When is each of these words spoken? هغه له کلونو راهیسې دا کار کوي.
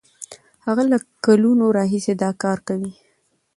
هغه 0.65 0.83
له 0.91 0.97
کلونو 1.25 1.65
راهیسې 1.77 2.13
دا 2.23 2.31
کار 2.43 2.57
کوي. 2.67 2.91